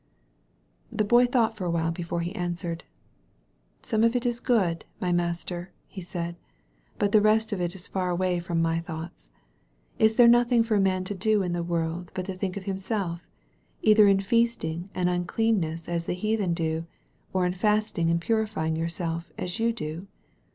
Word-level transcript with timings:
The 0.91 1.03
Boy 1.05 1.27
thought 1.27 1.55
for 1.55 1.65
a 1.65 1.69
while 1.69 1.91
before 1.91 2.21
he 2.21 2.33
answered. 2.33 2.85
•*Some 3.83 4.03
of 4.03 4.15
it 4.15 4.25
is 4.25 4.39
good, 4.39 4.83
my 4.99 5.11
master," 5.11 5.69
he 5.87 6.01
said, 6.01 6.37
"but 6.97 7.11
the 7.11 7.21
rest 7.21 7.51
of 7.53 7.61
it 7.61 7.75
is 7.75 7.87
far 7.87 8.09
away 8.09 8.39
from 8.39 8.63
my 8.63 8.79
thoughts. 8.79 9.29
Is 9.99 10.15
there 10.15 10.27
nothing 10.27 10.63
for 10.63 10.73
a 10.73 10.79
man 10.81 11.03
to 11.03 11.13
do 11.13 11.43
in 11.43 11.53
the 11.53 11.61
world 11.61 12.11
but 12.15 12.25
to 12.25 12.33
think 12.33 12.57
of 12.57 12.63
himself— 12.63 13.29
either 13.83 14.07
in 14.07 14.19
feasting 14.21 14.89
and 14.95 15.07
uncleanness 15.07 15.87
as 15.87 16.07
the 16.07 16.13
heathen 16.13 16.55
do, 16.55 16.87
or 17.31 17.45
in 17.45 17.53
fasting 17.53 18.09
and 18.09 18.19
purifying 18.21 18.75
your 18.75 18.89
self 18.89 19.31
as 19.37 19.59
you 19.59 19.71
do? 19.71 20.07